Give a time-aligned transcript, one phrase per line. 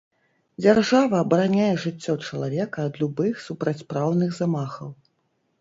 [0.63, 4.89] Дзяржава абараняе жыццё чалавека ад любых супрацьпраўных замахаў.